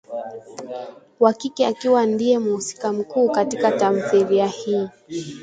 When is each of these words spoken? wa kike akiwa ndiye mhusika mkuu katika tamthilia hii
wa 1.19 1.33
kike 1.33 1.65
akiwa 1.67 2.05
ndiye 2.05 2.39
mhusika 2.39 2.93
mkuu 2.93 3.29
katika 3.29 3.71
tamthilia 3.71 4.47
hii 4.47 4.89